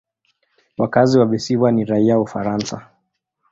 Wakazi 0.77 1.19
wa 1.19 1.25
visiwa 1.25 1.71
ni 1.71 1.85
raia 1.85 2.15
wa 2.15 2.21
Ufaransa. 2.21 2.89